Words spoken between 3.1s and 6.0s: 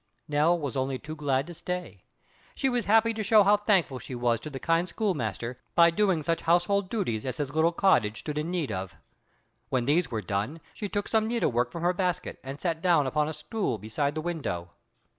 to show how thankful she was to the kind schoolmaster by